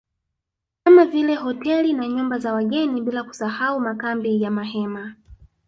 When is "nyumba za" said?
2.07-2.53